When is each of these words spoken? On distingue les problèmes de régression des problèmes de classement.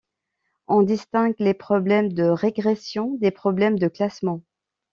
On 0.67 0.81
distingue 0.81 1.35
les 1.37 1.53
problèmes 1.53 2.11
de 2.11 2.23
régression 2.23 3.13
des 3.19 3.29
problèmes 3.29 3.77
de 3.77 3.87
classement. 3.87 4.41